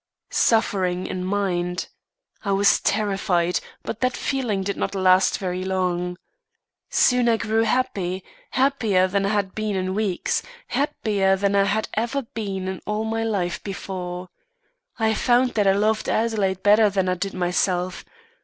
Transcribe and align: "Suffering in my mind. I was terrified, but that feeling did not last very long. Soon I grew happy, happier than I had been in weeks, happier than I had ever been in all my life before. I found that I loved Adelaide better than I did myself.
"Suffering 0.31 1.05
in 1.05 1.23
my 1.23 1.51
mind. 1.53 1.87
I 2.43 2.53
was 2.53 2.79
terrified, 2.81 3.59
but 3.83 3.99
that 3.99 4.17
feeling 4.17 4.63
did 4.63 4.75
not 4.75 4.95
last 4.95 5.37
very 5.37 5.63
long. 5.63 6.17
Soon 6.89 7.29
I 7.29 7.37
grew 7.37 7.61
happy, 7.65 8.23
happier 8.49 9.07
than 9.07 9.27
I 9.27 9.29
had 9.29 9.53
been 9.53 9.75
in 9.75 9.93
weeks, 9.93 10.41
happier 10.69 11.35
than 11.35 11.55
I 11.55 11.65
had 11.65 11.87
ever 11.93 12.23
been 12.23 12.67
in 12.67 12.81
all 12.87 13.03
my 13.03 13.23
life 13.23 13.61
before. 13.63 14.29
I 14.97 15.13
found 15.13 15.51
that 15.53 15.67
I 15.67 15.73
loved 15.73 16.09
Adelaide 16.09 16.63
better 16.63 16.89
than 16.89 17.07
I 17.07 17.13
did 17.13 17.35
myself. 17.35 18.03